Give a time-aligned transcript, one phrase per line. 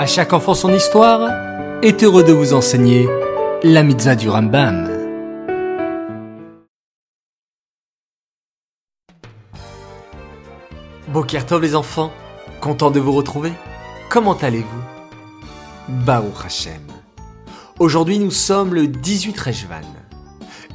[0.00, 1.30] À chaque enfant son histoire
[1.82, 3.06] est heureux de vous enseigner
[3.62, 4.88] la mitzvah du Rambam.
[11.08, 12.10] Bokertov les enfants,
[12.62, 13.52] content de vous retrouver
[14.08, 14.82] Comment allez-vous?
[16.06, 16.80] Baruch Hashem.
[17.78, 19.82] Aujourd'hui nous sommes le 18 Rejvan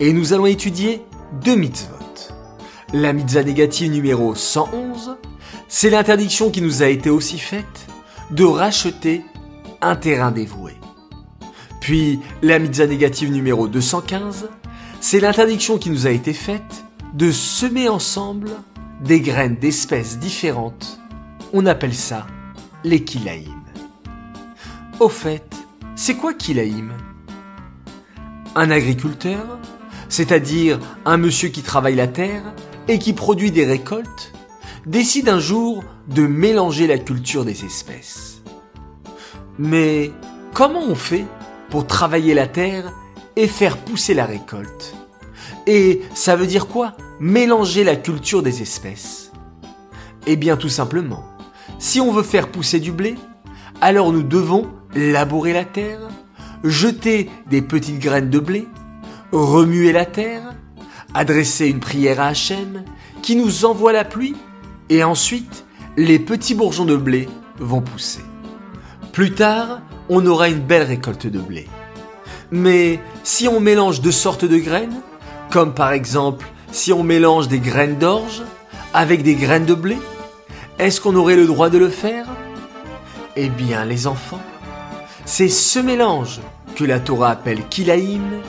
[0.00, 1.00] et nous allons étudier
[1.42, 1.94] deux mitzvot.
[2.92, 5.16] La mitzvah négative numéro 111,
[5.66, 7.86] c'est l'interdiction qui nous a été aussi faite
[8.30, 9.24] de racheter
[9.80, 10.72] un terrain dévoué.
[11.80, 14.48] Puis la mitzvah négative numéro 215,
[15.00, 18.50] c'est l'interdiction qui nous a été faite de semer ensemble
[19.02, 20.98] des graines d'espèces différentes.
[21.52, 22.26] On appelle ça
[22.84, 23.62] les kilaïm.
[25.00, 25.44] Au fait,
[25.94, 26.92] c'est quoi kilaïm?
[28.56, 29.58] Un agriculteur,
[30.08, 32.42] c'est-à-dire un monsieur qui travaille la terre
[32.88, 34.32] et qui produit des récoltes,
[34.86, 38.42] décide un jour de mélanger la culture des espèces.
[39.58, 40.10] Mais
[40.52, 41.24] comment on fait
[41.70, 42.92] pour travailler la terre
[43.36, 44.94] et faire pousser la récolte?
[45.66, 49.32] Et ça veut dire quoi Mélanger la culture des espèces?
[50.26, 51.24] Eh bien tout simplement,
[51.78, 53.14] si on veut faire pousser du blé,
[53.80, 56.00] alors nous devons labourer la terre,
[56.62, 58.68] jeter des petites graines de blé,
[59.32, 60.54] remuer la terre,
[61.14, 62.84] adresser une prière à Hachem
[63.22, 64.34] qui nous envoie la pluie
[64.90, 65.64] et ensuite
[65.96, 68.22] les petits bourgeons de blé vont pousser.
[69.12, 71.68] Plus tard, on aura une belle récolte de blé.
[72.50, 75.00] Mais si on mélange deux sortes de graines,
[75.50, 78.42] comme par exemple si on mélange des graines d'orge
[78.92, 79.96] avec des graines de blé,
[80.78, 82.26] est-ce qu'on aurait le droit de le faire?
[83.36, 84.42] Eh bien les enfants,
[85.24, 86.40] c'est ce mélange
[86.74, 88.40] que la Torah appelle kilaïm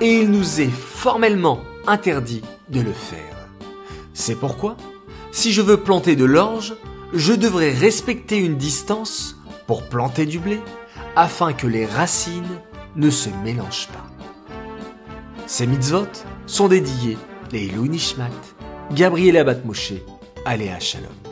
[0.00, 3.48] et il nous est formellement interdit de le faire.
[4.12, 4.76] C'est pourquoi,
[5.32, 6.74] si je veux planter de l'orge,
[7.12, 10.60] je devrais respecter une distance pour planter du blé
[11.16, 12.58] afin que les racines
[12.96, 14.06] ne se mélangent pas.
[15.46, 16.06] Ces mitzvot
[16.46, 17.18] sont dédiés
[17.52, 18.30] les Nishmat,
[18.92, 19.94] Gabriel Abat Moshe,
[20.44, 21.29] Aléa Shalom.